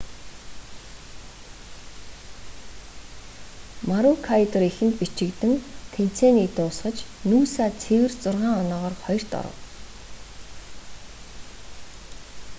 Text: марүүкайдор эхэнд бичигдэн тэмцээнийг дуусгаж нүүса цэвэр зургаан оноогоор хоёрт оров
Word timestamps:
марүүкайдор 3.89 4.63
эхэнд 4.69 4.93
бичигдэн 5.01 5.53
тэмцээнийг 5.95 6.51
дуусгаж 6.57 6.97
нүүса 7.29 7.65
цэвэр 7.81 8.11
зургаан 8.23 8.57
оноогоор 8.63 8.95
хоёрт 9.03 9.31
оров 9.39 9.57